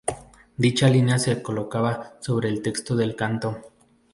Dicha 0.57 0.89
línea 0.89 1.19
se 1.19 1.43
colocaba 1.43 2.15
sobre 2.21 2.49
el 2.49 2.63
texto 2.63 2.95
del 2.95 3.15
canto. 3.15 3.59